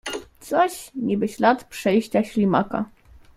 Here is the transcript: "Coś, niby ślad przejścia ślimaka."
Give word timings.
"Coś, 0.49 0.91
niby 0.95 1.27
ślad 1.27 1.63
przejścia 1.63 2.23
ślimaka." 2.23 2.85